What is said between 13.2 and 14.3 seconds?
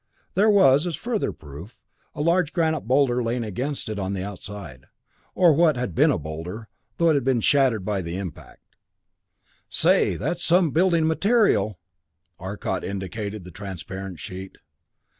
the transparent